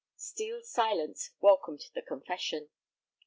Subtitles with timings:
[0.15, 2.69] Steel's silence welcomed the confession.